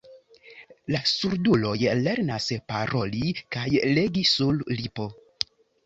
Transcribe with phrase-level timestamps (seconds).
[0.95, 5.11] La surduloj lernas paroli kaj legi sur lipo.